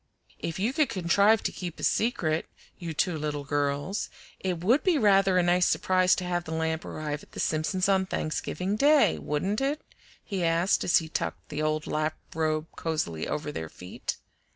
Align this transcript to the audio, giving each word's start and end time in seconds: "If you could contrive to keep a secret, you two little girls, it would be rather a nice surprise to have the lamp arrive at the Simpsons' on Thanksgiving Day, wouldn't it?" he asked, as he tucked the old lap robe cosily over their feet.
"If 0.39 0.57
you 0.57 0.73
could 0.73 0.89
contrive 0.89 1.43
to 1.43 1.51
keep 1.51 1.79
a 1.79 1.83
secret, 1.83 2.47
you 2.79 2.91
two 2.91 3.19
little 3.19 3.43
girls, 3.43 4.09
it 4.39 4.63
would 4.63 4.81
be 4.83 4.97
rather 4.97 5.37
a 5.37 5.43
nice 5.43 5.67
surprise 5.67 6.15
to 6.15 6.23
have 6.23 6.43
the 6.45 6.53
lamp 6.53 6.83
arrive 6.85 7.21
at 7.21 7.33
the 7.33 7.39
Simpsons' 7.39 7.87
on 7.87 8.07
Thanksgiving 8.07 8.75
Day, 8.77 9.19
wouldn't 9.19 9.61
it?" 9.61 9.79
he 10.23 10.43
asked, 10.43 10.83
as 10.83 10.97
he 10.97 11.07
tucked 11.07 11.49
the 11.49 11.61
old 11.61 11.85
lap 11.85 12.17
robe 12.33 12.65
cosily 12.75 13.27
over 13.27 13.51
their 13.51 13.69
feet. 13.69 14.17